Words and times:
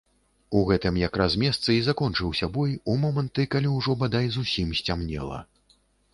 У 0.59 0.61
гэтым 0.69 0.95
якраз 1.07 1.35
месцы 1.43 1.69
і 1.75 1.83
закончыўся 1.89 2.49
бой 2.57 2.73
у 2.95 2.97
моманты, 3.05 3.47
калі 3.53 3.75
ўжо 3.77 3.99
бадай 4.07 4.25
зусім 4.39 4.75
сцямнела. 4.83 5.39